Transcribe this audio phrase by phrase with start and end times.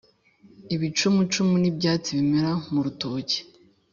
[0.75, 3.39] ibicumucumu ni ibyatsi bimera mu rutoki